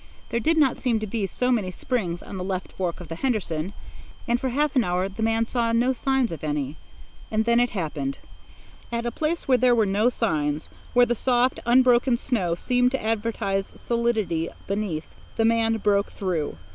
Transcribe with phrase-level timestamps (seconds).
[0.29, 3.13] There did not seem to be so many springs on the left fork of the
[3.17, 3.71] Henderson,
[4.27, 6.75] and for half an hour the man saw no signs of any.
[7.29, 8.17] And then it happened.
[8.91, 13.03] At a place where there were no signs, where the soft, unbroken snow seemed to
[13.03, 16.57] advertise solidity beneath, the man broke through.